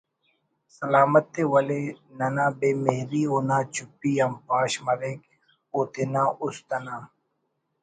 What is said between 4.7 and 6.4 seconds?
مریک او تینا